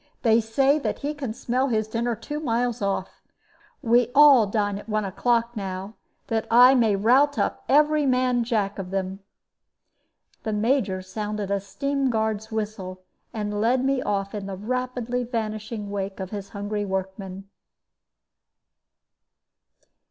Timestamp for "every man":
7.69-8.43